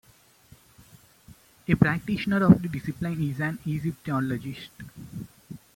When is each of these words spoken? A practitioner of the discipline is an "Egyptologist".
A 1.67 1.75
practitioner 1.75 2.43
of 2.47 2.59
the 2.59 2.67
discipline 2.67 3.21
is 3.21 3.39
an 3.39 3.59
"Egyptologist". 3.67 4.71